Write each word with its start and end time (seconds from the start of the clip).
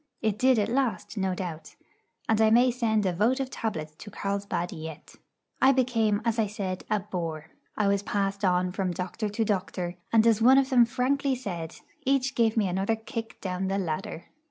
It 0.23 0.39
did 0.39 0.57
at 0.57 0.67
last, 0.67 1.15
no 1.15 1.35
doubt; 1.35 1.75
and 2.27 2.41
I 2.41 2.49
may 2.49 2.71
send 2.71 3.05
a 3.05 3.13
votive 3.13 3.51
tablet 3.51 3.93
to 3.99 4.09
Carlsbad 4.09 4.71
yet. 4.71 5.13
I 5.61 5.71
became, 5.73 6.23
as 6.25 6.39
I 6.39 6.47
said, 6.47 6.83
a 6.89 7.01
bore. 7.01 7.51
I 7.77 7.87
was 7.87 8.01
passed 8.01 8.43
on 8.43 8.71
from 8.71 8.93
doctor 8.93 9.29
to 9.29 9.45
doctor, 9.45 9.97
and, 10.11 10.25
as 10.25 10.41
one 10.41 10.57
of 10.57 10.71
them 10.71 10.85
frankly 10.85 11.35
said, 11.35 11.75
each 12.03 12.33
gave 12.33 12.57
me 12.57 12.67
another 12.67 12.95
kick 12.95 13.39
down 13.41 13.67
the 13.67 13.77
ladder. 13.77 14.23